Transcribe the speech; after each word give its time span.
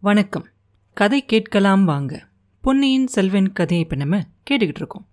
வணக்கம். 0.00 0.44
கதை 0.92 1.24
கேட்கலாம் 1.24 1.84
வாங்க. 1.84 2.28
பொன்னியின் 2.60 3.06
செல்வன் 3.06 3.52
கதையை 3.52 3.84
இப்போ 3.84 3.96
நம்ம 3.96 4.18
கேட்டுக்கிட்டு 4.50 4.74
இருக்கோம். 4.74 5.06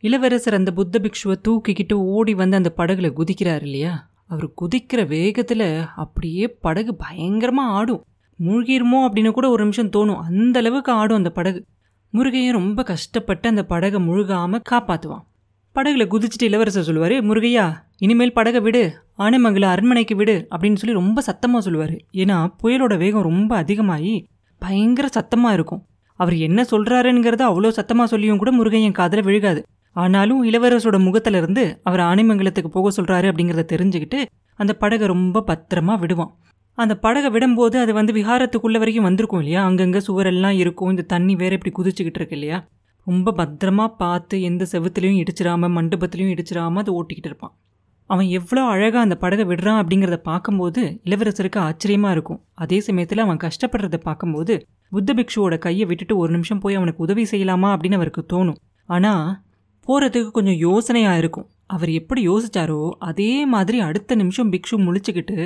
இளவரசர் 0.00 0.54
அந்த 0.54 0.72
புத்த 0.72 0.98
பிக்ஷுவை 0.98 1.34
தூக்கிக்கிட்டு 1.48 1.92
ஓடி 1.92 2.34
வந்து 2.34 2.56
அந்த 2.56 2.72
படகுல 2.76 3.12
குதிக்கிறார் 3.16 3.62
இல்லையா? 3.62 4.10
அவர் 4.26 4.50
குதிக்கிற 4.60 5.06
வேகத்தில் 5.06 5.84
அப்படியே 5.96 6.48
படகு 6.48 6.94
பயங்கரமாக 6.94 7.72
ஆடும். 7.72 8.04
மூழ்கிருமோ 8.40 9.08
அப்படின்னு 9.08 9.30
கூட 9.30 9.48
ஒரு 9.48 9.62
நிமிஷம் 9.62 9.90
தோணும். 9.90 10.20
அந்த 10.20 10.58
அளவுக்கு 10.58 10.92
ஆடும் 10.92 11.16
அந்த 11.16 11.30
படகு. 11.30 11.64
முருகையை 12.10 12.50
ரொம்ப 12.50 12.82
கஷ்டப்பட்டு 12.82 13.48
அந்த 13.48 13.64
படகை 13.64 14.00
முழுகாமல் 14.00 14.62
காப்பாற்றுவான் 14.70 15.26
படகுல 15.74 16.06
குதிச்சுட்டு 16.06 16.42
இளவரசர் 16.42 16.82
சொல்லுவார் 16.82 17.12
முருகையா 17.12 17.74
இனிமேல் 17.98 18.32
படகை 18.32 18.60
விடு. 18.60 19.05
ஆனைமங்கல 19.18 19.62
அரண்மனைக்கு 19.62 20.16
விடு 20.16 20.48
அப்படின்னு 20.50 20.74
சொல்லி 20.74 20.94
ரொம்ப 20.94 21.20
சத்தமாக 21.20 21.60
சொல்லுவார். 21.64 21.94
ஏன்னா 22.12 22.36
புயலோட 22.62 22.98
வேகம் 22.98 23.22
ரொம்ப 23.22 23.56
அதிகமாகி 23.56 24.14
பயங்கர 24.62 25.06
சத்தமாக 25.08 25.54
இருக்கும். 25.54 25.82
அவர் 26.14 26.36
என்ன 26.36 26.60
சொல்கிறாருங்கிறத 26.70 27.42
அவ்வளோ 27.50 27.68
சத்தமாக 27.68 28.08
சொல்லியும் 28.08 28.38
கூட 28.38 28.50
முருகையன் 28.52 28.92
காதில் 28.92 29.22
விழுகாது. 29.22 29.62
ஆனாலும் 29.96 30.40
இளவரசரோட 30.44 30.98
முகத்திலிருந்து 30.98 31.80
அவர் 31.82 32.00
ஆனைமங்கலத்துக்கு 32.00 32.70
போக 32.70 33.02
சொல்கிறாரு 33.02 33.26
அப்படிங்கிறத 33.30 33.64
தெரிஞ்சுக்கிட்டு 33.72 34.18
அந்த 34.58 34.72
படகை 34.74 35.06
ரொம்ப 35.06 35.44
பத்திரமா 35.46 35.98
விடுவான். 35.98 36.32
அந்த 36.78 36.94
படகை 36.96 37.30
விடும்போது 37.30 37.76
அது 37.76 37.92
வந்து 37.94 38.12
விஹாரத்துக்குள்ள 38.12 38.78
வரைக்கும் 38.78 39.04
வந்திருக்கும் 39.04 39.38
இல்லையா? 39.38 39.64
அங்கங்கே 39.64 39.98
சுவரெல்லாம் 39.98 40.56
இருக்கும். 40.56 40.90
இந்த 40.90 41.02
தண்ணி 41.02 41.34
வேற 41.34 41.56
இப்படி 41.58 41.72
குதிச்சுக்கிட்டு 41.78 42.20
இருக்கு 42.20 42.36
இல்லையா? 42.36 42.58
ரொம்ப 43.06 43.34
பத்திரமா 43.36 43.86
பார்த்து 43.98 44.42
எந்த 44.42 44.66
செவுத்துலையும் 44.72 45.20
இடிச்சிடாம 45.22 45.70
மண்டபத்துலேயும் 45.78 46.32
இடிச்சிடாம 46.34 46.78
அதை 46.78 46.94
ஓட்டிக்கிட்டு 46.94 47.30
இருப்பான். 47.32 47.54
அவன் 48.10 48.28
எவ்வளோ 48.38 48.62
அழகாக 48.72 49.04
அந்த 49.06 49.16
படகை 49.22 49.44
விடுறான் 49.50 49.80
அப்படிங்கிறத 49.80 50.18
பார்க்கும்போது 50.28 50.82
இளவரசருக்கு 51.06 51.58
ஆச்சரியமாக 51.68 52.14
இருக்கும். 52.16 52.40
அதே 52.64 52.78
சமயத்தில் 52.88 53.24
அவன் 53.24 53.42
கஷ்டப்படுறத 53.46 53.98
பார்க்கும்போது 54.08 54.54
புத்த 54.94 55.12
பிக்ஷுவோட 55.18 55.54
கையை 55.64 55.84
விட்டுட்டு 55.90 56.14
ஒரு 56.22 56.30
நிமிஷம் 56.36 56.62
போய் 56.64 56.78
அவனுக்கு 56.80 57.04
உதவி 57.06 57.24
செய்யலாமா 57.32 57.70
அப்படின்னு 57.74 57.98
அவருக்கு 58.00 58.22
தோணும். 58.32 58.58
ஆனால் 58.88 59.26
போகிறதுக்கு 59.86 60.30
கொஞ்சம் 60.36 60.60
யோசனையாக 60.66 61.20
இருக்கும். 61.22 61.48
அவர் 61.74 61.90
எப்படி 62.00 62.20
யோசிச்சாரோ 62.30 62.80
அதே 63.10 63.32
மாதிரி 63.54 63.78
அடுத்த 63.88 64.16
நிமிஷம் 64.22 64.50
பிக்ஷு 64.54 64.76
முழிச்சுக்கிட்டு 64.86 65.38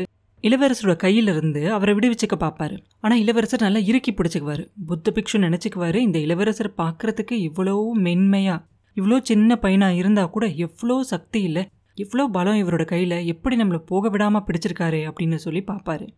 இளவரசரோட 0.44 0.94
கையிலிருந்து 1.02 1.62
அவரை 1.76 1.92
விடுவிச்சுக்க 1.96 2.36
பார்ப்பாரு. 2.42 2.76
ஆனால் 3.04 3.20
இளவரசர் 3.22 3.64
நல்லா 3.66 3.80
இறுக்கி 3.90 4.12
பிடிச்சிக்குவார். 4.18 4.62
புத்த 4.90 5.12
பிக்ஷு 5.16 5.38
நினச்சிக்குவாரு 5.46 5.98
இந்த 6.06 6.18
இளவரசர் 6.26 6.70
பார்க்கறதுக்கு 6.82 7.36
இவ்வளோ 7.48 7.74
மென்மையாக 8.06 8.64
இவ்வளோ 8.96 9.18
சின்ன 9.30 9.56
பையனாக 9.64 9.98
இருந்தால் 10.00 10.32
கூட 10.36 10.46
எவ்வளோ 10.66 10.96
சக்தி 11.10 11.40
இல்லை. 11.48 11.62
இவ்வளோ 12.02 12.26
பலம் 12.28 12.60
இவரோட 12.62 12.84
கையில் 12.84 13.16
எப்படி 13.24 13.56
நம்மளை 13.60 13.80
போக 13.86 14.08
விடாமல் 14.08 14.46
பிடிச்சிருக்காரு 14.48 15.00
அப்படின்னு 15.10 15.38
சொல்லி 15.44 15.62
பார்ப்பாரு 15.70 16.08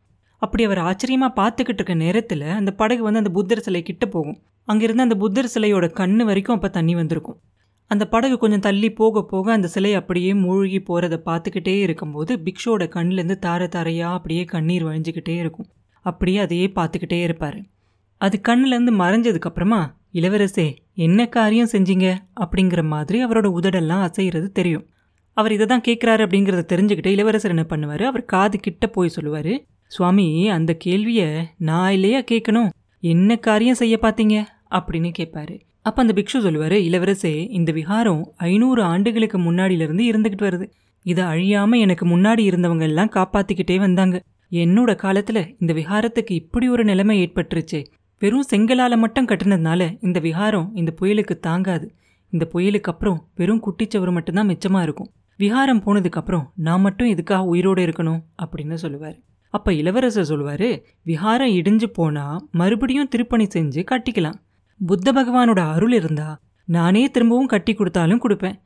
அப்படி 0.42 0.62
அவர் 0.64 0.80
ஆச்சரியமாக 0.89 1.36
பார்த்துக்கிட்டு 1.41 1.80
இருக்க 1.80 1.94
நேரத்தில் 1.94 2.47
அந்த 2.58 2.70
படகு 2.72 3.02
வந்து 3.02 3.20
அந்த 3.22 3.30
புத்தர் 3.30 3.61
சிலை 3.61 3.83
கிட்ட 3.83 4.06
போகும். 4.06 4.39
அங்கிருந்து 4.69 5.02
அந்த 5.02 5.16
புத்தர் 5.16 5.52
சிலையோட 5.55 5.86
கண்ணு 6.00 6.22
வரைக்கும் 6.24 6.56
அப்போ 6.56 6.69
தண்ணி 6.69 6.94
வந்திருக்கும். 6.94 7.39
அந்த 7.91 8.05
படகு 8.08 8.36
கொஞ்சம் 8.39 8.61
தள்ளி 8.61 8.89
போக 8.92 9.22
போக 9.22 9.52
அந்த 9.52 9.69
சிலை 9.69 9.92
அப்படியே 9.94 10.33
மூழ்கி 10.34 10.78
போகிறத 10.78 11.16
பார்த்துக்கிட்டே 11.27 11.74
இருக்கும்போது 11.80 12.33
பிக்ஷோட 12.36 12.83
கண்ணிலேருந்து 12.94 13.36
தார 13.39 13.69
தாரையாக 13.69 14.12
அப்படியே 14.12 14.44
கண்ணீர் 14.44 14.86
வழிஞ்சிக்கிட்டே 14.86 15.36
இருக்கும். 15.36 15.69
அப்படியே 16.06 16.39
அதையே 16.39 16.67
பார்த்துக்கிட்டே 16.77 17.19
இருப்பார். 17.22 17.58
அது 18.20 18.36
கண்ணுலேருந்து 18.48 18.94
மறைஞ்சதுக்கப்புறமா 19.02 19.80
இளவரசே 20.12 20.69
என்ன 21.06 21.27
காரியம் 21.27 21.72
செஞ்சீங்க? 21.72 22.06
அப்படிங்கிற 22.41 22.83
மாதிரி 22.84 23.19
அவரோட 23.24 23.48
உதடெல்லாம் 23.58 24.06
அசைகிறது 24.08 24.48
தெரியும். 24.52 24.86
அவர் 25.36 25.52
இதை 25.52 25.66
தான் 25.66 25.86
கேட்குறாரு 25.88 26.22
அப்படிங்கிறத 26.25 26.62
தெரிஞ்சுக்கிட்டு 26.72 27.14
இளவரசர் 27.16 27.55
என்ன 27.55 27.66
பண்ணுவார்? 27.69 28.02
அவர் 28.02 28.25
காது 28.25 28.56
கிட்ட 28.61 28.86
போய் 28.86 29.14
சொல்லுவார் 29.16 29.52
சுவாமி 29.86 30.27
அந்த 30.48 30.72
கேள்வியை 30.74 31.28
நான் 31.69 31.92
இல்லையா 31.92 32.22
கேட்கணும் 32.30 32.70
என்ன 33.02 33.36
காரியம் 33.36 33.80
செய்ய 33.83 33.97
பார்த்தீங்க 34.02 34.36
அப்படின்னு 34.70 35.11
கேட்பாரு 35.19 35.55
அப்போ 35.83 35.98
அந்த 36.02 36.12
பிக்ஷு 36.19 36.39
சொல்லுவார் 36.39 36.74
இளவரசே 36.89 37.33
இந்த 37.48 37.70
விஹாரம் 37.72 38.20
ஐநூறு 38.48 38.83
ஆண்டுகளுக்கு 38.83 39.39
முன்னாடியிலிருந்து 39.39 40.05
இருந்துக்கிட்டு 40.11 40.46
வருது. 40.48 40.67
இதை 41.06 41.23
அழியாமல் 41.24 41.80
எனக்கு 41.80 42.05
முன்னாடி 42.06 42.42
இருந்தவங்க 42.51 42.85
எல்லாம் 42.90 43.11
காப்பாற்றிக்கிட்டே 43.14 43.77
வந்தாங்க. 43.77 44.17
என்னோட 44.52 44.90
காலத்தில் 44.95 45.42
இந்த 45.58 45.73
விஹாரத்துக்கு 45.73 46.33
இப்படி 46.33 46.67
ஒரு 46.68 46.85
நிலைமை 46.85 47.17
ஏற்பட்டுருச்சு. 47.24 47.80
வெறும் 48.23 48.46
செங்கலால் 48.51 49.02
மட்டும் 49.05 49.27
கட்டினதுனால 49.27 49.83
இந்த 50.01 50.18
விஹாரம் 50.20 50.68
இந்த 50.74 50.90
புயலுக்கு 51.01 51.36
தாங்காது. 51.39 51.86
இந்த 52.33 52.45
புயலுக்கு 52.52 52.90
அப்புறம் 52.92 53.18
வெறும் 53.35 53.62
குட்டிச்சவர் 53.67 54.11
மட்டும்தான் 54.11 54.51
மிச்சமாக 54.52 54.83
இருக்கும். 54.83 55.11
விஹாரம் 55.38 55.82
போனதுக்கப்புறம் 55.84 56.46
நான் 56.66 56.84
மட்டும் 56.86 57.12
இதுக்காக 57.12 57.50
உயிரோடு 57.52 57.82
இருக்கணும் 57.86 58.20
அப்படின்னு 58.42 58.76
சொல்லுவார். 58.84 59.16
அப்போ 59.54 59.70
இளவரசர் 59.80 60.28
சொல்லுவார் 60.30 60.68
விஹாரம் 61.10 61.54
இடிஞ்சு 61.58 61.88
போனால் 61.98 62.42
மறுபடியும் 62.60 63.10
திருப்பணி 63.14 63.46
செஞ்சு 63.54 63.80
கட்டிக்கலாம். 63.90 64.38
புத்த 64.80 65.12
பகவானோட 65.12 65.60
அருள் 65.74 65.94
இருந்தா 65.98 66.28
நானே 66.68 67.02
திரும்பவும் 67.14 67.50
கட்டி 67.52 67.72
கொடுத்தாலும் 67.74 68.22
கொடுப்பேன். 68.24 68.56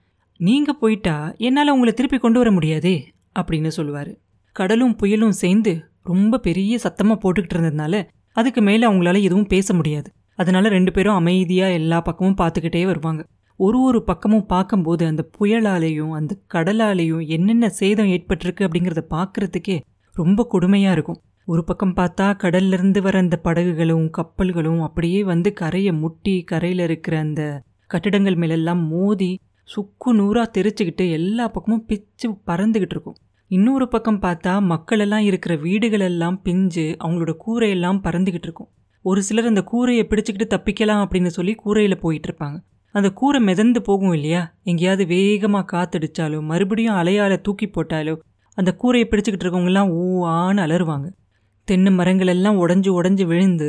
நீங்கள் 0.41 0.79
போயிட்டா 0.81 1.17
என்னால் 1.47 1.73
உங்களை 1.75 1.93
திருப்பி 1.95 2.19
கொண்டு 2.19 2.39
வர 2.39 2.51
முடியாதே 2.57 2.97
அப்படின்னு 3.41 3.71
சொல்லுவார். 3.79 4.11
கடலும் 4.57 4.95
புயலும் 5.01 5.39
சேர்ந்து 5.43 5.73
ரொம்ப 6.11 6.39
பெரிய 6.39 6.79
சத்தமாக 6.85 7.19
போட்டுக்கிட்டு 7.23 7.57
இருந்ததுனால 7.57 7.95
அதுக்கு 8.37 8.61
மேலே 8.63 8.85
அவங்களால 8.89 9.21
எதுவும் 9.29 9.51
பேச 9.55 9.75
முடியாது. 9.75 10.09
அதனால 10.41 10.69
ரெண்டு 10.69 10.91
பேரும் 10.93 11.19
அமைதியாக 11.21 11.79
எல்லா 11.81 11.99
பக்கமும் 12.01 12.39
பார்த்துக்கிட்டே 12.41 12.83
வருவாங்க. 12.91 13.23
ஒரு 13.59 13.79
ஒரு 13.83 14.03
பக்கமும் 14.03 14.47
பார்க்கும்போது 14.47 15.07
அந்த 15.07 15.23
புயலாலேயும் 15.37 16.11
அந்த 16.11 16.33
கடலாலேயும் 16.55 17.23
என்னென்ன 17.27 17.69
சேதம் 17.69 18.07
ஏற்பட்டிருக்கு 18.07 18.67
அப்படிங்கிறத 18.67 19.03
பார்க்கறதுக்கே 19.11 19.77
ரொம்ப 20.15 20.47
கொடுமையாக 20.53 20.93
இருக்கும். 20.93 21.21
ஒரு 21.45 21.65
பக்கம் 21.65 21.95
பார்த்தா 21.97 22.27
கடல்லேருந்து 22.43 23.01
வர 23.03 23.19
அந்த 23.19 23.37
படகுகளும் 23.37 24.07
கப்பல்களும் 24.19 24.81
அப்படியே 24.81 25.25
வந்து 25.25 25.53
கரையை 25.53 25.93
முட்டி 25.93 26.43
கரையில் 26.43 26.79
இருக்கிற 26.79 27.19
அந்த 27.19 27.63
கட்டிடங்கள் 27.87 28.35
மேலெல்லாம் 28.35 28.83
மோதி 28.87 29.31
சுக்கு 29.69 30.11
நூறாக 30.13 30.53
தெரிச்சுக்கிட்டு 30.57 31.11
எல்லா 31.11 31.49
பக்கமும் 31.49 31.85
பிச்சு 31.85 32.29
பறந்துக்கிட்டு 32.47 32.95
இருக்கும். 32.97 33.19
இன்னொரு 33.51 33.89
பக்கம் 33.89 34.21
பார்த்தா 34.21 34.61
மக்களெல்லாம் 34.61 35.21
இருக்கிற 35.21 35.55
வீடுகளெல்லாம் 35.57 36.41
பிஞ்சு 36.43 36.97
அவங்களோட 37.05 37.33
கூரையெல்லாம் 37.47 38.01
பறந்துக்கிட்டு 38.03 38.49
இருக்கும். 38.49 38.71
ஒரு 39.05 39.23
சிலர் 39.23 39.45
அந்த 39.45 39.63
கூரையை 39.63 40.07
பிடிச்சிக்கிட்டு 40.07 40.55
தப்பிக்கலாம் 40.55 41.05
அப்படின்னு 41.05 41.27
சொல்லி 41.27 41.55
கூரையில் 41.55 41.99
போயிட்டு 41.99 42.29
இருப்பாங்க. 42.31 42.59
அந்த 42.97 43.09
கூரை 43.11 43.39
மிதந்து 43.41 43.81
போகும் 43.83 44.13
இல்லையா? 44.13 44.43
எங்கேயாவது 44.63 45.05
வேகமாக 45.07 45.65
காத்தடிச்சாலோ 45.73 46.39
மறுபடியும் 46.41 46.99
அலையால 47.01 47.41
தூக்கி 47.41 47.67
போட்டாலோ 47.67 48.15
அந்த 48.59 48.71
கூரையை 48.75 49.07
பிடிச்சிக்கிட்டு 49.09 49.45
இருக்கவங்கலாம் 49.47 49.91
ஊ 49.95 50.05
ஆன்னு 50.37 50.63
அலறுவாங்க. 50.67 51.07
தென்னை 51.69 51.91
மரங்கள் 51.93 52.27
எல்லாம் 52.27 52.61
உடஞ்சி 52.63 52.91
உடஞ்சி 52.99 53.25
விழுந்து 53.27 53.69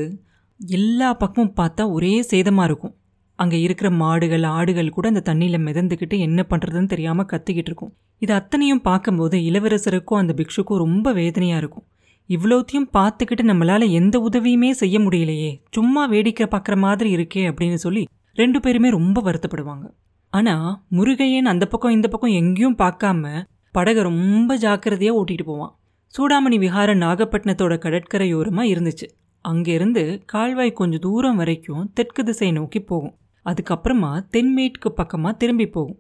எல்லா 0.59 1.09
பக்கமும் 1.13 1.55
பார்த்தா 1.55 1.83
ஒரே 1.91 2.13
சேதமாக 2.31 2.65
இருக்கும். 2.65 2.93
அங்கே 3.39 3.57
இருக்கிற 3.61 3.88
மாடுகள் 3.91 4.45
ஆடுகள் 4.57 4.89
கூட 4.89 5.07
அந்த 5.07 5.23
தண்ணியில் 5.29 5.65
மிதந்துக்கிட்டு 5.65 6.17
என்ன 6.17 6.45
பண்ணுறதுன்னு 6.49 6.85
தெரியாமல் 6.85 7.29
கத்திக்கிட்டு 7.33 7.71
இருக்கும். 7.71 7.91
இது 8.21 8.33
அத்தனையும் 8.33 8.81
பார்க்கும்போது 8.81 9.38
இளவரசருக்கும் 9.49 10.21
அந்த 10.21 10.33
பிக்ஷுக்கும் 10.38 10.77
ரொம்ப 10.77 11.11
வேதனையாக 11.11 11.61
இருக்கும். 11.63 11.85
இவ்வளோத்தையும் 12.29 12.89
பார்த்துக்கிட்டு 12.97 13.44
நம்மளால் 13.44 13.85
எந்த 13.89 14.15
உதவியுமே 14.19 14.69
செய்ய 14.81 14.99
முடியலையே. 14.99 15.51
சும்மா 15.69 16.03
வேடிக்கை 16.05 16.47
பார்க்குற 16.51 16.77
மாதிரி 16.77 17.09
இருக்கே 17.17 17.44
அப்படின்னு 17.51 17.79
சொல்லி 17.85 18.03
ரெண்டு 18.39 18.59
பேருமே 18.59 18.89
ரொம்ப 18.97 19.21
வருத்தப்படுவாங்க. 19.27 19.85
ஆனால் 20.33 20.69
முருகையன் 20.97 21.51
அந்த 21.51 21.65
பக்கம் 21.67 21.95
இந்த 21.97 22.07
பக்கம் 22.13 22.37
எங்கேயும் 22.39 22.79
பார்க்காம 22.83 23.31
படகை 23.75 24.01
ரொம்ப 24.09 24.51
ஜாக்கிரதையாக 24.63 25.19
ஓட்டிகிட்டு 25.19 25.45
போவான். 25.51 25.73
சூடாமணி 26.13 26.57
விஹார 26.63 26.89
நாகப்பட்டினத்தோட 27.03 27.73
கடற்கரையோரமாக 27.85 28.71
இருந்துச்சு. 28.73 29.07
அங்கேருந்து 29.45 30.03
கால்வாய் 30.25 30.79
கொஞ்சம் 30.79 31.03
தூரம் 31.05 31.39
வரைக்கும் 31.41 31.83
தெற்கு 31.93 32.21
திசை 32.23 32.49
நோக்கி 32.51 32.79
போகும். 32.81 33.15
அதுக்கப்புறமா 33.45 34.11
தென்மேற்கு 34.33 34.89
பக்கமாக 34.99 35.33
திரும்பி 35.41 35.67
போகும். 35.75 35.99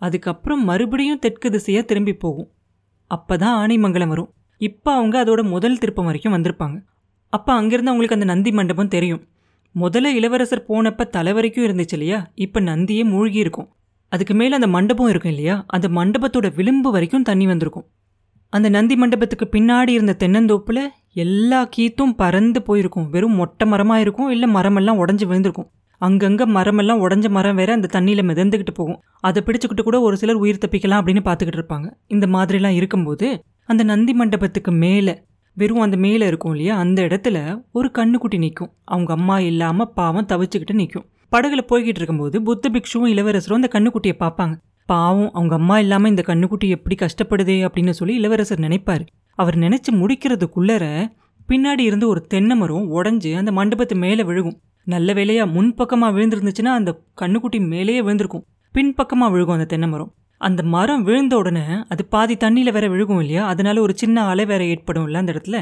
அதுக்கப்புறம் 0.00 0.62
மறுபடியும் 0.70 1.20
தெற்கு 1.24 1.48
திசையாக 1.50 1.84
திரும்பி 1.90 2.14
போகும். 2.24 2.48
அப்போ 3.10 3.34
தான் 3.36 3.56
ஆனைமங்கலம் 3.62 4.12
வரும். 4.14 4.30
இப்போ 4.60 4.90
அவங்க 4.98 5.16
அதோட 5.24 5.42
முதல் 5.54 5.80
திருப்பம் 5.82 6.08
வரைக்கும் 6.10 6.34
வந்திருப்பாங்க. 6.36 6.76
அப்போ 7.32 7.52
அங்கேருந்து 7.60 7.92
அவங்களுக்கு 7.92 8.18
அந்த 8.18 8.28
நந்தி 8.32 8.50
மண்டபம் 8.52 8.92
தெரியும். 8.94 9.22
முதல்ல 9.74 10.10
இளவரசர் 10.14 10.66
போனப்ப 10.68 11.08
தலை 11.08 11.32
வரைக்கும் 11.32 11.64
இருந்துச்சு 11.64 11.92
இல்லையா? 11.92 12.30
இப்போ 12.34 12.60
நந்தியே 12.60 13.04
மூழ்கி 13.04 13.38
இருக்கும் 13.38 13.68
அதுக்கு 14.08 14.34
மேலே 14.34 14.54
அந்த 14.54 14.66
மண்டபம் 14.66 15.08
இருக்கும் 15.08 15.30
இல்லையா? 15.30 15.64
அந்த 15.66 15.88
மண்டபத்தோட 15.88 16.54
விளிம்பு 16.54 16.90
வரைக்கும் 16.90 17.22
தண்ணி 17.22 17.46
வந்திருக்கும். 17.46 17.86
அந்த 18.52 18.68
நந்தி 18.68 18.96
மண்டபத்துக்கு 18.96 19.46
பின்னாடி 19.52 19.88
இருந்த 19.88 20.16
தென்னந்தோப்பில் 20.18 20.82
எல்லா 21.12 21.68
கீத்தும் 21.76 22.12
பறந்து 22.16 22.62
போயிருக்கும். 22.62 23.10
வெறும் 23.10 23.34
மொட்டை 23.34 23.68
மரமாக 23.68 24.00
இருக்கும் 24.00 24.30
இல்லை 24.30 24.48
மரமெல்லாம் 24.54 25.00
உடஞ்சி 25.02 25.26
விழுந்திருக்கும். 25.26 25.68
அங்கங்கே 25.98 26.44
மரமெல்லாம் 26.44 27.02
உடஞ்ச 27.06 27.28
மரம் 27.28 27.54
வேற 27.54 27.72
அந்த 27.72 28.00
தண்ணியில் 28.00 28.28
மிதந்துக்கிட்டு 28.28 28.74
போகும். 28.74 29.00
அதை 29.20 29.42
பிடிச்சிக்கிட்டு 29.46 29.82
கூட 29.82 30.00
ஒரு 30.00 30.16
சிலர் 30.16 30.36
உயிர் 30.36 30.62
தப்பிக்கலாம் 30.66 31.00
அப்படின்னு 31.02 31.22
பார்த்துக்கிட்டு 31.28 31.60
இருப்பாங்க. 31.60 31.88
இந்த 32.06 32.26
மாதிரிலாம் 32.26 32.78
இருக்கும்போது 32.80 33.44
அந்த 33.66 33.82
நந்தி 33.84 34.12
மண்டபத்துக்கு 34.12 34.72
மேலே 34.72 35.14
வெறும் 35.56 35.80
அந்த 35.80 35.96
மேலே 35.96 36.26
இருக்கும் 36.26 36.52
இல்லையா? 36.52 36.76
அந்த 36.76 37.02
இடத்துல 37.02 37.64
ஒரு 37.72 37.90
கண்ணுக்குட்டி 37.94 38.38
நிற்கும் 38.38 38.70
அவங்க 38.84 39.12
அம்மா 39.12 39.38
இல்லாமல் 39.38 39.90
பாவம் 39.94 40.26
தவிச்சுக்கிட்டு 40.26 40.72
நிற்கும் 40.72 41.06
படகுல 41.32 41.60
போய்கிட்டு 41.70 42.00
இருக்கும்போது 42.00 42.42
புத்த 42.42 42.70
பிக்ஷுவும் 42.70 43.12
இளவரசரும் 43.12 43.60
அந்த 43.62 43.70
கண்ணுக்குட்டியை 43.74 44.16
பார்ப்பாங்க. 44.18 44.54
பாவம் 44.86 45.30
அவங்க 45.32 45.54
அம்மா 45.54 45.78
இல்லாமல் 45.78 46.10
இந்த 46.10 46.22
கண்ணுக்குட்டி 46.26 46.68
எப்படி 46.68 46.94
கஷ்டப்படுதே 46.94 47.56
அப்படின்னு 47.66 47.90
சொல்லி 47.90 48.14
இளவரசர் 48.14 48.60
நினைப்பார். 48.60 49.04
அவர் 49.38 49.56
நினைச்சு 49.56 49.90
முடிக்கிறதுக்குள்ளர 49.92 50.84
பின்னாடி 51.48 51.80
இருந்து 51.80 52.08
ஒரு 52.08 52.20
தென்னை 52.26 52.56
மரம் 52.56 52.90
உடஞ்சி 52.92 53.30
அந்த 53.36 53.50
மண்டபத்து 53.50 53.94
மேலே 53.94 54.22
விழுகும். 54.22 54.58
நல்ல 54.86 55.12
வேலையாக 55.12 55.50
முன்பக்கமாக 55.50 56.18
விழுந்திருந்துச்சுன்னா 56.18 56.72
அந்த 56.80 56.90
கண்ணுக்குட்டி 57.20 57.68
மேலேயே 57.68 58.02
விழுந்திருக்கும். 58.02 58.44
பின்பக்கமாக 58.74 59.36
விழுகும் 59.36 59.52
அந்த 59.52 59.64
தென்னை 59.64 59.88
மரம். 59.88 60.12
அந்த 60.48 60.60
மரம் 60.74 61.02
விழுந்த 61.02 61.34
உடனே 61.36 61.64
அது 61.88 62.02
பாதி 62.04 62.34
தண்ணியில் 62.34 62.74
வேற 62.76 62.86
விழுகும் 62.88 63.20
இல்லையா? 63.20 63.42
அதனால 63.46 63.80
ஒரு 63.80 63.94
சின்ன 63.96 64.24
அலை 64.24 64.44
வேற 64.44 64.62
ஏற்படும் 64.64 65.04
இல்லை 65.04 65.18
அந்த 65.20 65.32
இடத்துல. 65.32 65.58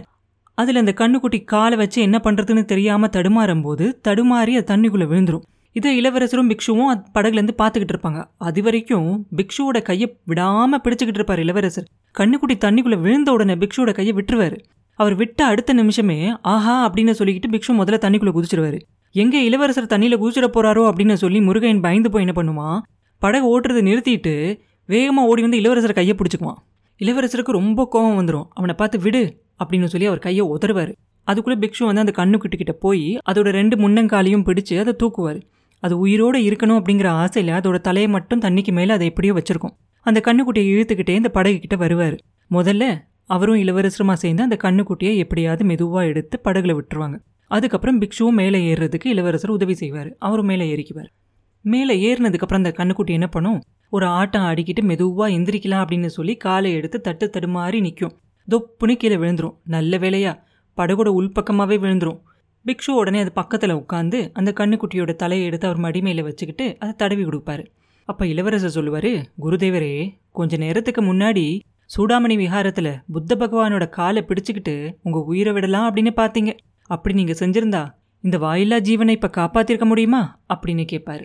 அதில் 0.59 0.81
அந்த 0.82 0.93
கண்ணுக்குட்டி 1.00 1.38
காலை 1.44 1.77
வச்சு 1.77 1.99
என்ன 2.03 2.19
பண்ணுறதுன்னு 2.25 2.62
தெரியாமல் 2.65 3.12
தடுமாறும் 3.17 3.62
போது 3.62 3.87
தடுமாறி 4.09 4.53
அது 4.59 4.69
தண்ணிக்குள்ளே 4.73 5.06
விழுந்துரும். 5.12 5.44
இதை 5.77 5.91
இளவரசரும் 6.00 6.50
பிக்ஷுவும் 6.50 6.91
அது 6.93 7.03
படகுலேருந்து 7.17 7.55
பார்த்துக்கிட்டு 7.62 7.94
இருப்பாங்க. 7.94 8.21
அது 8.38 8.61
வரைக்கும் 8.62 9.11
பிக்ஷுவோட 9.38 9.81
கையை 9.82 10.09
விடாமல் 10.25 10.83
பிடிச்சிக்கிட்டு 10.85 11.21
இருப்பார் 11.21 11.43
இளவரசர். 11.44 11.88
கண்ணுக்குட்டி 12.19 12.56
தண்ணிக்குள்ளே 12.65 12.99
விழுந்த 13.00 13.31
உடனே 13.33 13.55
பிக்ஷுவோட 13.55 13.93
கையை 13.99 14.15
விட்டுருவாரு. 14.19 14.59
அவர் 14.99 15.15
விட்ட 15.15 15.41
அடுத்த 15.44 15.73
நிமிஷமே 15.73 16.17
ஆஹா 16.55 16.76
அப்படின்னு 16.87 17.12
சொல்லிக்கிட்டு 17.19 17.53
பிக்ஷு 17.55 17.75
முதல்ல 17.81 18.00
தண்ணிக்குள்ளே 18.06 18.35
குதிச்சிருவாரு. 18.38 18.81
எங்கே 19.15 19.38
இளவரசர் 19.44 19.93
தண்ணியில் 19.93 20.21
குதிச்சிட 20.23 20.49
போகிறாரோ 20.56 20.83
அப்படின்னு 20.91 21.17
சொல்லி 21.23 21.38
முருகையன் 21.41 21.85
பயந்து 21.87 22.11
போய் 22.11 22.25
என்ன 22.26 22.35
பண்ணுமா 22.37 22.69
படகு 23.23 23.47
ஓட்டுறதை 23.53 23.81
நிறுத்திட்டு 23.87 24.35
வேகமாக 24.93 25.31
ஓடி 25.31 25.43
வந்து 25.45 25.61
இளவரசர் 25.61 25.99
கையை 25.99 26.15
பிடிச்சிக்குவான். 26.19 26.61
இளவரசருக்கு 27.01 27.59
ரொம்ப 27.61 27.81
கோபம் 27.93 28.19
வந்துடும் 28.19 28.47
அவனை 28.59 28.75
பார்த்து 28.81 28.99
விடு 29.05 29.23
அப்படின்னு 29.61 29.91
சொல்லி 29.93 30.07
அவர் 30.11 30.25
கையை 30.27 30.45
உதறுவார். 30.55 30.93
அதுக்குள்ளே 31.27 31.57
பிக்ஷு 31.63 31.85
வந்து 31.89 32.03
அந்த 32.05 32.13
கண்ணுக்குட்டி 32.21 32.57
கிட்ட 32.61 32.73
போய் 32.85 33.05
அதோட 33.31 33.49
ரெண்டு 33.59 33.75
முன்னங்காலையும் 33.83 34.45
பிடிச்சு 34.49 34.75
அதை 34.83 34.93
தூக்குவார். 35.03 35.41
அது 35.83 35.95
உயிரோடு 36.05 36.39
இருக்கணும் 36.49 36.79
அப்படிங்கிற 36.81 37.09
ஆசையில் 37.23 37.53
அதோட 37.59 37.77
தலையை 37.89 38.09
மட்டும் 38.17 38.41
தண்ணிக்கு 38.41 38.73
மேலே 38.79 38.93
அதை 38.97 39.07
எப்படியோ 39.11 39.35
வச்சுருக்கோம். 39.39 39.75
அந்த 40.07 40.19
கண்ணுக்குட்டியை 40.27 40.69
இழுத்துக்கிட்டே 40.73 41.15
இந்த 41.21 41.31
படகு 41.37 41.59
கிட்டே 41.59 41.77
வருவார். 41.77 42.17
முதல்ல 42.51 42.85
அவரும் 43.35 43.61
இளவரசருமா 43.63 44.15
சேர்ந்து 44.23 44.43
அந்த 44.43 44.57
கண்ணுக்குட்டியை 44.63 45.15
எப்படியாவது 45.17 45.65
மெதுவாக 45.65 46.11
எடுத்து 46.13 46.37
படகுல 46.45 46.75
விட்டுருவாங்க. 46.79 47.17
அதுக்கப்புறம் 47.51 47.99
பிக்ஷுவும் 48.01 48.39
மேலே 48.41 48.59
ஏறுறதுக்கு 48.71 49.09
இளவரசர் 49.15 49.57
உதவி 49.57 49.75
செய்வார். 49.75 50.11
அவரும் 50.19 50.51
மேலே 50.53 50.65
ஏறிக்குவார். 50.75 51.11
மேலே 51.65 51.95
ஏறினதுக்கப்புறம் 52.07 52.61
அந்த 52.63 52.73
கண்ணுக்குட்டி 52.77 53.13
என்ன 53.19 53.29
பண்ணும்? 53.37 53.61
ஒரு 53.91 54.07
ஆட்டம் 54.07 54.43
ஆடிக்கிட்டு 54.43 54.83
மெதுவாக 54.83 55.33
எந்திரிக்கலாம் 55.33 55.83
அப்படின்னு 55.85 56.07
சொல்லி 56.07 56.37
காலை 56.37 56.73
எடுத்து 56.73 57.01
தட்டு 57.01 57.31
தடுமாறி 57.35 57.81
நிற்கும் 57.81 58.15
தொப்புன்னு 58.49 58.95
கீழே 58.95 59.17
விழுந்துரும். 59.17 59.57
நல்ல 59.65 59.99
வேலையா 59.99 60.33
படகோட 60.79 61.09
உள்பக்கமாகவே 61.19 61.77
விழுந்துரும். 61.85 62.21
பிக்ஷு 62.67 62.91
உடனே 62.91 63.21
அது 63.21 63.33
பக்கத்தில் 63.33 63.75
உட்காந்து 63.75 64.31
அந்த 64.33 64.51
கண்ணுக்குட்டியோட 64.57 65.17
தலையை 65.17 65.47
எடுத்து 65.47 65.67
அவர் 65.67 65.83
மடிமையில் 65.85 66.23
வச்சுக்கிட்டு 66.23 66.77
அதை 66.79 66.95
தடவி 66.97 67.25
கொடுப்பாரு. 67.25 67.65
அப்போ 68.05 68.27
இளவரசர் 68.27 68.71
சொல்லுவார் 68.71 69.13
குருதேவரே 69.43 69.93
கொஞ்ச 70.31 70.57
நேரத்துக்கு 70.57 71.03
முன்னாடி 71.03 71.45
சூடாமணி 71.91 72.37
விஹாரத்தில் 72.37 72.93
புத்த 73.13 73.37
பகவானோட 73.37 73.89
காலை 73.89 74.25
பிடிச்சிக்கிட்டு 74.29 74.75
உங்கள் 75.03 75.23
உயிரை 75.23 75.53
விடலாம் 75.53 75.87
அப்படின்னு 75.89 76.13
பார்த்தீங்க 76.17 76.53
அப்படி 76.91 77.15
நீங்கள் 77.15 77.41
செஞ்சிருந்தா 77.41 77.83
இந்த 78.25 78.39
வாயில்லா 78.39 78.79
ஜீவனை 78.79 79.11
இப்போ 79.11 79.31
காப்பாற்றிருக்க 79.37 79.85
முடியுமா? 79.85 80.41
அப்படின்னு 80.55 80.85
கேட்பாரு 80.93 81.25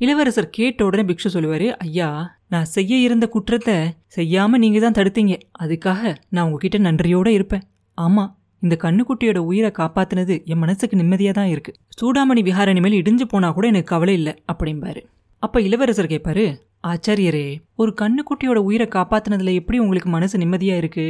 இளவரசர் 0.00 0.48
கேட்ட 0.50 0.80
உடனே 0.84 1.02
பிக்ஷு 1.02 1.28
சொல்லுவாரு 1.34 1.68
ஐயா 1.84 2.08
நான் 2.48 2.66
செய்ய 2.72 2.96
இருந்த 2.96 3.26
குற்றத்தை 3.26 3.76
செய்யாம 4.16 4.58
நீங்க 4.62 4.78
தான் 4.80 4.96
தடுத்தீங்க. 4.98 5.34
அதுக்காக 5.62 6.02
நான் 6.28 6.46
உங்ககிட்ட 6.46 6.78
நன்றியோட 6.78 7.28
இருப்பேன். 7.28 7.64
ஆமா 7.98 8.24
இந்த 8.62 8.74
கண்ணுக்குட்டியோட 8.82 9.38
உயிரை 9.50 9.70
காப்பாத்தினது 9.78 10.34
என் 10.44 10.60
மனசுக்கு 10.64 10.96
நிம்மதியாக 10.96 11.34
தான் 11.38 11.48
இருக்கு. 11.48 11.72
சூடாமணி 12.00 12.42
விஹாரணி 12.48 12.80
மேல் 12.84 12.98
இடிஞ்சு 13.00 13.24
போனா 13.24 13.48
கூட 13.50 13.66
எனக்கு 13.66 13.92
கவலை 13.92 14.14
இல்லை 14.14 14.34
அப்படிம்பாரு. 14.52 15.02
அப்ப 15.42 15.60
இளவரசர் 15.60 16.12
கேட்பாரு 16.12 16.44
ஆச்சாரியரே 16.86 17.46
ஒரு 17.74 17.90
கண்ணுக்குட்டியோட 18.00 18.58
உயிரை 18.68 18.88
காப்பாத்தினதுல 18.96 19.54
எப்படி 19.54 19.78
உங்களுக்கு 19.78 20.08
மனசு 20.08 20.38
நிம்மதியா 20.38 20.76
இருக்கு? 20.76 21.06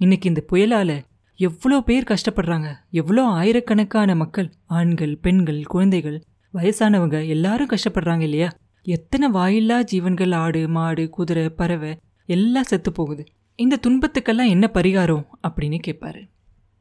இன்னைக்கு 0.00 0.26
இந்த 0.28 0.42
புயலால 0.50 0.90
எவ்வளோ 1.40 1.76
பேர் 1.80 2.10
கஷ்டப்படுறாங்க. 2.10 2.68
எவ்வளோ 3.00 3.22
ஆயிரக்கணக்கான 3.40 4.14
மக்கள் 4.14 4.48
ஆண்கள் 4.78 5.14
பெண்கள் 5.18 5.62
குழந்தைகள் 5.64 6.18
வயசானவங்க 6.54 7.26
எல்லாரும் 7.26 7.68
கஷ்டப்படுறாங்க 7.68 8.20
இல்லையா? 8.20 8.48
எத்தனை 8.86 9.26
வாயில்லா 9.28 9.82
ஜீவன்கள் 9.82 10.32
ஆடு 10.32 10.68
மாடு 10.68 11.10
குதிரை 11.10 11.48
பறவை 11.48 11.92
எல்லாம் 12.28 12.62
செத்து 12.62 12.92
போகுது. 12.92 13.24
இந்த 13.58 13.78
துன்பத்துக்கெல்லாம் 13.86 14.48
என்ன 14.48 14.70
பரிகாரம்? 14.74 15.24
அப்படின்னு 15.48 15.78
கேட்பாரு 15.86 16.22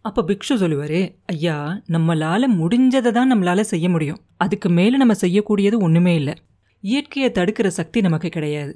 அப்போ 0.01 0.21
பிக்ஷு 0.21 0.53
சொல்லுவாரு 0.53 0.99
ஐயா 1.25 1.55
நம்மளால் 1.87 2.53
முடிஞ்சதை 2.59 3.11
தான் 3.11 3.31
நம்மளால 3.33 3.61
செய்ய 3.61 3.89
முடியும். 3.89 4.19
அதுக்கு 4.37 4.69
மேலே 4.69 4.97
நம்ம 4.97 5.13
செய்யக்கூடியது 5.21 5.77
ஒன்றுமே 5.79 6.15
இல்லை. 6.15 6.35
இயற்கையை 6.83 7.31
தடுக்கிற 7.31 7.67
சக்தி 7.67 8.01
நமக்கு 8.01 8.29
கிடையாது. 8.29 8.73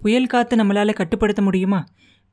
புயல் 0.00 0.26
காற்று 0.26 0.56
நம்மளால் 0.56 0.92
கட்டுப்படுத்த 0.92 1.42
முடியுமா? 1.42 1.80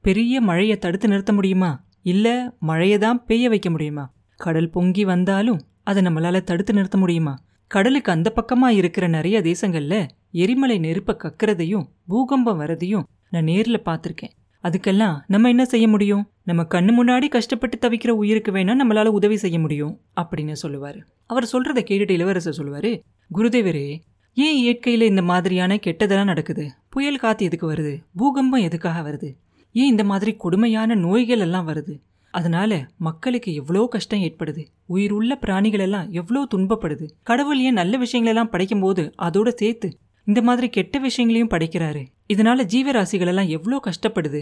பெரிய 0.02 0.42
மழையை 0.42 0.78
தடுத்து 0.78 1.08
நிறுத்த 1.08 1.34
முடியுமா? 1.34 1.72
இல்லை 2.02 2.36
மழையை 2.60 2.98
தான் 2.98 3.26
பெய்ய 3.26 3.50
வைக்க 3.50 3.70
முடியுமா? 3.70 4.06
கடல் 4.40 4.70
பொங்கி 4.70 5.04
வந்தாலும் 5.06 5.62
அதை 5.84 6.04
நம்மளால் 6.04 6.44
தடுத்து 6.44 6.74
நிறுத்த 6.74 6.98
முடியுமா? 6.98 7.34
கடலுக்கு 7.72 8.12
அந்த 8.12 8.34
பக்கமா 8.36 8.68
இருக்கிற 8.68 9.08
நிறைய 9.08 9.42
தேசங்கள்ல 9.42 10.08
எரிமலை 10.32 10.80
நெருப்ப 10.80 11.16
கக்கிறதையும் 11.16 11.86
பூகம்பம் 12.08 12.60
வரதையும் 12.60 13.04
நான் 13.30 13.46
நேர்ல 13.46 13.78
பார்த்துருக்கேன். 13.86 14.34
அதுக்கெல்லாம் 14.64 15.20
நம்ம 15.28 15.48
என்ன 15.48 15.66
செய்ய 15.66 15.88
முடியும்? 15.88 16.30
நம்ம 16.44 16.64
கண்ணு 16.64 16.94
முன்னாடி 17.00 17.30
கஷ்டப்பட்டு 17.30 17.78
தவிக்கிற 17.78 18.10
உயிருக்கு 18.10 18.52
வேணா 18.52 18.76
நம்மளால 18.82 19.06
உதவி 19.06 19.38
செய்ய 19.38 19.60
முடியும் 19.60 20.00
அப்படின்னு 20.22 20.56
சொல்லுவாரு. 20.64 21.00
அவர் 21.26 21.50
சொல்றதை 21.54 21.80
கேட்டுட்டு 21.84 22.12
இளவரசர் 22.12 22.58
சொல்லுவாரு 22.58 23.02
குருதேவரே 23.34 24.00
ஏன் 24.34 24.58
இயற்கையில 24.64 25.02
இந்த 25.02 25.22
மாதிரியான 25.22 25.76
கெட்டதெல்லாம் 25.76 26.24
நடக்குது? 26.24 26.72
புயல் 26.90 27.18
காத்து 27.18 27.46
எதுக்கு 27.46 27.72
வருது? 27.72 28.04
பூகம்பம் 28.16 28.62
எதுக்காக 28.62 29.12
வருது? 29.12 29.36
ஏன் 29.72 29.90
இந்த 29.90 30.04
மாதிரி 30.04 30.36
கொடுமையான 30.36 30.96
நோய்கள் 30.96 31.40
எல்லாம் 31.40 31.68
வருது? 31.68 32.02
அதனால 32.32 32.72
மக்களுக்கு 32.98 33.54
எவ்வளோ 33.54 33.88
கஷ்டம் 33.90 34.22
ஏற்படுது. 34.22 34.64
உயிர் 34.86 35.12
உள்ள 35.12 35.36
பிராணிகள் 35.36 35.80
எல்லாம் 35.80 36.12
எவ்வளோ 36.12 36.42
துன்பப்படுது. 36.56 37.06
கடவுள் 37.24 37.60
ஏன் 37.60 37.74
நல்ல 37.74 37.94
விஷயங்களெல்லாம் 37.98 38.54
படைக்கும் 38.54 38.80
போது 38.80 39.04
அதோட 39.22 39.50
சேர்த்து 39.54 39.90
இந்த 40.28 40.42
மாதிரி 40.42 40.70
கெட்ட 40.70 41.00
விஷயங்களையும் 41.00 41.54
படைக்கிறாரு. 41.54 42.04
இதனால 42.34 42.66
ஜீவராசிகள் 42.74 43.32
எல்லாம் 43.34 43.48
எவ்வளோ 43.48 43.80
கஷ்டப்படுது 43.86 44.42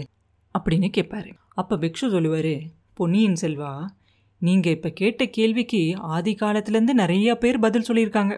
அப்படின்னு 0.54 0.88
கேட்பாரு 0.96 1.30
அப்ப 1.54 1.76
பிக்ஷு 1.76 2.06
சொல்லுவாரு 2.14 2.54
பொன்னியின் 2.94 3.40
செல்வா 3.40 3.72
நீங்க 4.42 4.66
இப்ப 4.70 4.88
கேட்ட 4.90 5.22
கேள்விக்கு 5.26 5.80
ஆதி 6.14 6.32
காலத்திலேருந்து 6.40 6.94
நிறைய 7.02 7.34
பேர் 7.38 7.58
பதில் 7.58 7.86
சொல்லியிருக்காங்க. 7.88 8.34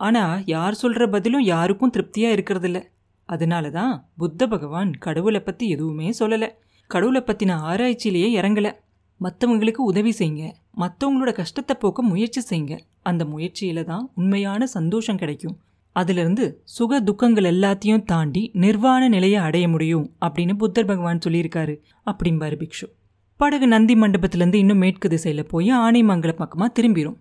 ஆனா 0.00 0.22
யார் 0.46 0.78
சொல்ற 0.82 1.06
பதிலும் 1.10 1.42
யாருக்கும் 1.42 1.92
திருப்தியா 1.92 2.30
இருக்கிறதில்ல. 2.36 2.78
அதனால 3.28 3.70
தான் 3.70 3.92
புத்த 4.16 4.46
பகவான் 4.46 4.90
கடவுளை 4.98 5.40
பத்தி 5.40 5.68
எதுவுமே 5.68 6.08
சொல்லலை. 6.18 6.48
கடவுளை 6.90 7.22
பற்றின 7.26 7.56
ஆராய்ச்சியிலேயே 7.70 8.28
இறங்கலை. 8.40 8.72
மற்றவங்களுக்கு 9.20 9.82
உதவி 9.90 10.12
செய்யுங்க. 10.18 10.44
மற்றவங்களோட 10.78 11.32
கஷ்டத்தை 11.32 11.76
போக்க 11.78 12.02
முயற்சி 12.02 12.40
செய்யுங்க. 12.50 12.74
அந்த 13.02 13.22
முயற்சியில 13.24 13.84
தான் 13.84 14.04
உண்மையான 14.14 14.66
சந்தோஷம் 14.66 15.16
கிடைக்கும். 15.16 15.56
அதிலிருந்து 15.92 16.44
சுக 16.76 17.00
துக்கங்கள் 17.00 17.44
எல்லாத்தையும் 17.44 18.04
தாண்டி 18.04 18.50
நிர்வாண 18.54 19.02
நிலையை 19.08 19.40
அடைய 19.46 19.68
முடியும் 19.68 20.06
அப்படின்னு 20.20 20.54
புத்தர் 20.54 20.88
பகவான் 20.90 21.24
சொல்லியிருக்காரு. 21.26 21.74
அப்படிம்பாரு 22.06 22.56
பிக்ஷு. 22.62 22.86
படகு 23.40 23.66
நந்தி 23.66 23.94
மண்டபத்திலேருந்து 23.94 24.54
இன்னும் 24.54 24.78
மேற்கு 24.78 25.08
திசையில் 25.08 25.46
போய் 25.46 25.70
ஆனைமங்கல 25.72 26.32
பக்கமாக 26.32 26.72
திரும்பிடும் 26.78 27.16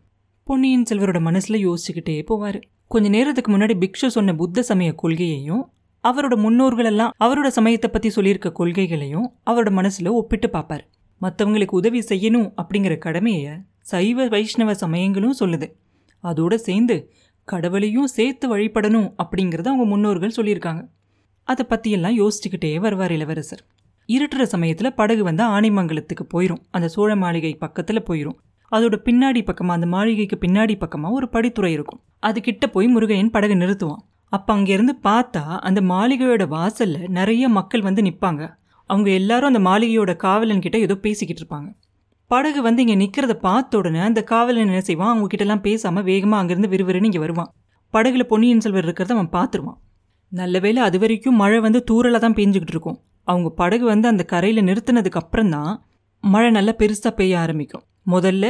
பொன்னியின் 0.48 0.88
செல்வரோட 0.90 1.20
மனசில் 1.22 1.64
யோசிச்சுக்கிட்டே 1.68 2.16
போவார். 2.30 2.60
கொஞ்ச 2.88 3.08
நேரத்துக்கு 3.10 3.52
முன்னாடி 3.52 3.76
பிக்ஷு 3.84 4.08
சொன்ன 4.08 4.34
புத்த 4.34 4.64
சமய 4.64 4.90
கொள்கையையும் 5.04 5.64
அவரோட 6.04 6.36
முன்னோர்களெல்லாம் 6.46 7.14
அவரோட 7.20 7.48
சமயத்தை 7.48 7.90
பற்றி 7.92 8.10
சொல்லியிருக்க 8.10 8.50
கொள்கைகளையும் 8.60 9.28
அவரோட 9.46 9.72
மனசில் 9.72 10.10
ஒப்பிட்டு 10.20 10.50
பார்ப்பார். 10.50 10.84
மற்றவங்களுக்கு 11.22 11.80
உதவி 11.82 12.00
செய்யணும் 12.00 12.48
அப்படிங்கிற 12.62 12.98
கடமையை 12.98 13.54
சைவ 13.80 14.28
வைஷ்ணவ 14.28 14.74
சமயங்களும் 14.74 15.40
சொல்லுது. 15.40 15.68
அதோடு 16.24 16.60
சேர்ந்து 16.60 16.96
கடவுளையும் 17.48 18.08
சேர்த்து 18.08 18.46
வழிபடணும் 18.56 19.10
அப்படிங்கிறத 19.24 19.68
அவங்க 19.72 19.86
முன்னோர்கள் 19.86 20.36
சொல்லியிருக்காங்க. 20.38 20.84
அதை 21.44 21.66
பற்றியெல்லாம் 21.66 22.18
யோசிச்சுக்கிட்டே 22.20 22.80
வருவார் 22.80 23.12
இளவரசர். 23.12 23.64
இருட்டுற 24.10 24.44
சமயத்தில் 24.44 24.94
படகு 24.94 25.24
வந்து 25.24 25.44
ஆனைமங்கலத்துக்கு 25.44 26.26
போயிடும் 26.34 26.62
அந்த 26.72 26.88
சோழ 26.88 27.16
மாளிகை 27.16 27.54
பக்கத்தில் 27.56 28.08
போயிடும் 28.10 28.38
அதோட 28.72 28.96
பின்னாடி 29.08 29.42
பக்கமாக 29.46 29.78
அந்த 29.80 29.88
மாளிகைக்கு 29.88 30.38
பின்னாடி 30.48 30.76
பக்கமாக 30.78 31.14
ஒரு 31.14 31.28
படித்துறை 31.32 31.68
இருக்கும். 31.68 32.02
அது 32.20 32.42
கிட்ட 32.42 32.68
போய் 32.68 32.88
முருகையன் 32.96 33.32
படகு 33.32 33.56
நிறுத்துவான். 33.56 34.04
அப்போ 34.28 34.52
அங்கேருந்து 34.56 34.94
பார்த்தா 35.04 35.44
அந்த 35.60 35.82
மாளிகையோட 35.82 36.44
வாசலில் 36.48 37.08
நிறைய 37.08 37.50
மக்கள் 37.50 37.82
வந்து 37.82 38.02
நிற்பாங்க 38.02 38.44
அவங்க 38.94 39.10
எல்லாரும் 39.20 39.50
அந்த 39.52 39.62
மாளிகையோட 39.70 40.12
காவலன் 40.26 40.64
கிட்ட 40.66 40.78
ஏதோ 40.86 40.96
பேசிக்கிட்டு 41.06 41.42
இருப்பாங்க. 41.44 41.70
படகு 42.32 42.60
வந்து 42.68 42.82
இங்கே 42.84 42.96
நிற்கிறத 43.02 43.34
பார்த்த 43.48 43.80
உடனே 43.80 44.02
அந்த 44.10 44.22
காவலன் 44.32 44.66
என்ன 44.66 44.82
செய்வான்? 44.90 45.12
அவங்க 45.14 45.28
கிட்டலாம் 45.32 45.64
பேசாமல் 45.68 46.06
வேகமாக 46.10 46.42
அங்கேருந்து 46.42 46.72
விறுவிறுன்னு 46.74 47.10
இங்கே 47.12 47.22
வருவான். 47.24 47.50
படகுல 47.94 48.24
பொன்னியின் 48.24 48.64
செல்வர் 48.66 48.86
இருக்கிறத 48.88 49.14
அவன் 49.18 49.32
பார்த்துருவான். 49.38 49.80
நல்ல 50.32 50.60
வேலை 50.60 50.80
அது 50.84 50.98
வரைக்கும் 51.04 51.40
மழை 51.42 51.58
வந்து 51.66 51.80
தூரலாக 51.90 52.22
தான் 52.26 52.38
பெஞ்சுக்கிட்டு 52.38 52.76
இருக்கும். 52.76 52.98
அவங்க 53.28 53.50
படகு 53.62 53.86
வந்து 53.92 54.08
அந்த 54.12 54.24
கரையில் 54.32 54.68
நிறுத்தினதுக்கு 54.70 55.20
அப்புறம் 55.22 55.52
தான் 55.56 55.72
மழை 56.24 56.50
நல்லா 56.58 56.74
பெருசாக 56.82 57.12
பெய்ய 57.20 57.34
ஆரம்பிக்கும். 57.44 57.84
முதல்ல 58.12 58.46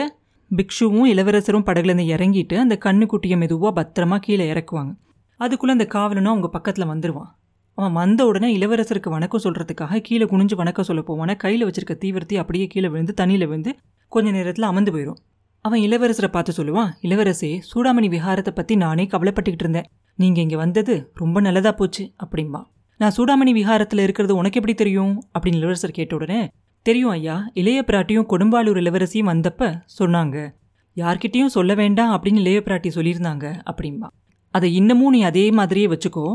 பிக்ஷுவும் 0.51 1.09
இளவரசரும் 1.13 1.65
படகுலேருந்து 1.67 2.07
இறங்கிட்டு 2.15 2.55
அந்த 2.63 2.75
கண்ணுக்குட்டியை 2.85 3.37
மெதுவாக 3.43 3.73
பத்திரமா 3.79 4.17
கீழே 4.17 4.45
இறக்குவாங்க. 4.53 4.91
அதுக்குள்ளே 5.39 5.75
அந்த 5.77 5.87
காவலனும் 5.95 6.33
அவங்க 6.33 6.49
பக்கத்தில் 6.57 6.91
வந்துடுவான் 6.91 7.31
அவன் 7.77 7.95
வந்த 7.99 8.21
உடனே 8.29 8.47
இளவரசருக்கு 8.57 9.09
வணக்கம் 9.13 9.41
சொல்கிறதுக்காக 9.43 9.99
கீழே 10.07 10.25
குனிஞ்சு 10.31 10.55
வணக்கம் 10.55 10.85
சொல்ல 10.87 11.01
போவான. 11.07 11.35
கையில் 11.35 11.65
வச்சிருக்க 11.67 11.93
தீவிரத்தை 12.03 12.35
அப்படியே 12.41 12.65
கீழே 12.73 12.89
விழுந்து 12.93 13.13
தண்ணியில் 13.21 13.45
விழுந்து 13.47 13.71
கொஞ்ச 14.11 14.31
நேரத்தில் 14.31 14.67
அமர்ந்து 14.67 14.91
போயிடும் 14.91 15.17
அவன் 15.65 15.81
இளவரசரை 15.85 16.29
பார்த்து 16.35 16.53
சொல்லுவான் 16.57 16.91
இளவரசே 17.05 17.49
சூடாமணி 17.69 18.09
விஹாரத்தை 18.15 18.53
பற்றி 18.59 18.75
நானே 18.83 19.05
கவலைப்பட்டுக்கிட்டு 19.13 19.65
இருந்தேன். 19.65 19.87
நீங்கள் 20.19 20.43
இங்கே 20.45 20.55
வந்தது 20.55 20.95
ரொம்ப 21.13 21.41
நல்லதாக 21.41 21.73
போச்சு 21.79 22.05
அப்படிம்பா. 22.23 22.61
நான் 22.99 23.15
சூடாமணி 23.17 23.53
விஹாரத்தில் 23.59 24.03
இருக்கிறது 24.05 24.35
உனக்கு 24.35 24.59
எப்படி 24.61 24.77
தெரியும்? 24.83 25.13
அப்படின்னு 25.33 25.61
இளவரசர் 25.61 25.97
கேட்ட 25.97 26.15
உடனே 26.15 26.41
தெரியும் 26.85 27.13
ஐயா 27.17 27.37
இளைய 27.61 27.81
பிராட்டியும் 27.89 28.29
கொடும்பாலூர் 28.33 28.81
இளவரசியும் 28.83 29.31
வந்தப்ப 29.33 29.73
சொன்னாங்க. 29.99 30.37
யார்கிட்டயும் 30.97 31.53
சொல்ல 31.57 31.73
வேண்டாம் 31.73 32.15
அப்படின்னு 32.15 32.43
இளைய 32.45 32.61
பிராட்டி 32.65 32.89
சொல்லியிருந்தாங்க 32.97 33.45
அப்படிம்பா. 33.71 34.09
அதை 34.53 34.69
இன்னமும் 34.75 35.13
நீ 35.17 35.21
அதே 35.23 35.45
மாதிரியே 35.51 35.87
வச்சுக்கோ 35.87 36.27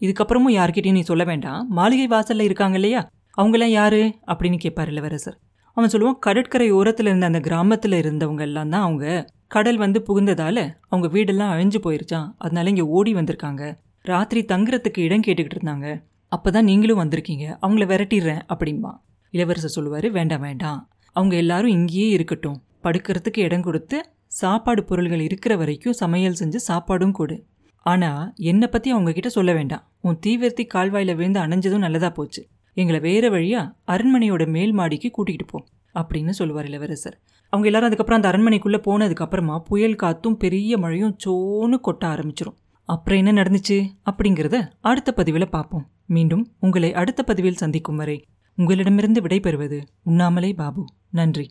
இதுக்கப்புறமும் 0.00 0.56
யார்கிட்டையும் 0.58 0.92
நீ 0.92 1.00
சொல்ல 1.00 1.24
வேண்டாம். 1.24 1.66
மாளிகை 1.68 2.18
வாசல்ல 2.18 2.40
இருக்காங்க 2.40 2.74
இல்லையா? 2.74 3.08
அவங்களாம் 3.38 3.74
யாரு? 3.80 4.14
அப்படின்னு 4.26 4.58
கேட்பார் 4.58 4.88
இளவரசர். 4.88 5.38
அவன் 5.76 5.90
சொல்லுவான் 5.90 6.18
கடற்கரை 6.18 6.70
ஓரத்தில் 6.70 7.06
இருந்த 7.06 7.26
அந்த 7.26 7.40
கிராமத்தில் 7.40 7.92
இருந்தவங்க 7.92 8.40
எல்லாம் 8.40 8.68
தான் 8.68 8.82
அவங்க. 8.82 9.28
கடல் 9.46 9.76
வந்து 9.76 10.02
புகுந்ததால 10.08 10.74
அவங்க 10.88 11.18
வீடெல்லாம் 11.18 11.52
அழிஞ்சு 11.54 11.80
போயிருச்சான் 11.82 12.32
அதனால 12.38 12.68
இங்கே 12.68 12.82
ஓடி 12.82 13.14
வந்திருக்காங்க. 13.14 13.76
ராத்திரி 14.02 14.44
தங்குறதுக்கு 14.44 14.98
இடம் 14.98 15.20
கேட்டுக்கிட்டு 15.20 15.56
இருந்தாங்க. 15.62 16.02
அப்போ 16.28 16.50
தான் 16.50 16.64
நீங்களும் 16.64 17.00
வந்திருக்கீங்க. 17.00 17.46
அவங்கள 17.62 17.84
விரட்டிடுறேன் 17.92 18.42
அப்படின்பா 18.48 18.92
இளவரசர் 19.30 19.70
சொல்லுவார் 19.70 20.10
வேண்டாம் 20.10 20.40
வேண்டாம். 20.40 20.90
அவங்க 21.12 21.36
எல்லாரும் 21.36 21.70
இங்கேயே 21.70 22.08
இருக்கட்டும். 22.08 22.62
படுக்கிறதுக்கு 22.82 23.38
இடம் 23.38 23.62
கொடுத்து 23.62 24.04
சாப்பாடு 24.26 24.84
பொருள்கள் 24.84 25.20
இருக்கிற 25.20 25.56
வரைக்கும் 25.56 25.92
சமையல் 25.92 26.38
செஞ்சு 26.40 26.56
சாப்பாடும் 26.68 27.10
கொடு. 27.10 27.36
ஆனால் 27.84 28.32
என்னை 28.50 28.68
பற்றி 28.68 28.88
அவங்க 28.90 29.12
கிட்ட 29.12 29.28
சொல்ல 29.28 29.52
வேண்டாம். 29.52 29.84
உன் 30.00 30.20
தீவிரத்தி 30.26 30.64
கால்வாயில் 30.66 31.14
விழுந்து 31.14 31.40
அணைஞ்சதும் 31.40 31.84
நல்லதா 31.84 32.10
போச்சு. 32.10 32.42
எங்களை 32.76 33.00
வேற 33.00 33.24
வழியா 33.30 33.62
அரண்மனையோட 33.86 34.44
மேல் 34.46 34.72
மாடிக்கு 34.72 35.08
கூட்டிகிட்டு 35.16 35.46
போ 35.46 35.58
அப்படின்னு 35.94 36.32
சொல்லுவார் 36.38 36.68
இளவரசர். 36.68 37.16
அவங்க 37.52 37.66
எல்லாரும் 37.70 37.88
அதுக்கப்புறம் 37.88 38.20
அந்த 38.20 38.30
அரண்மனைக்குள்ளே 38.30 38.80
போனதுக்கப்புறமா 38.86 39.56
புயல் 39.68 40.00
காத்தும் 40.02 40.38
பெரிய 40.44 40.78
மழையும் 40.78 41.16
சோன்னு 41.24 41.76
கொட்ட 41.86 42.04
ஆரம்பிச்சிரும். 42.12 42.56
அப்புறம் 42.88 43.20
என்ன 43.20 43.32
நடந்துச்சு 43.42 43.76
அப்படிங்கிறத 44.10 44.56
அடுத்த 44.80 45.12
பதிவில் 45.12 45.48
பார்ப்போம். 45.48 45.84
மீண்டும் 46.06 46.44
உங்களை 46.60 46.90
அடுத்த 47.02 47.22
பதிவில் 47.22 47.60
சந்திக்கும் 47.62 48.00
வரை 48.02 48.16
உங்களிடமிருந்து 48.58 49.20
விடைபெறுவது 49.20 49.78
உண்ணாமலே 50.02 50.50
பாபு. 50.52 50.82
நன்றி. 51.10 51.46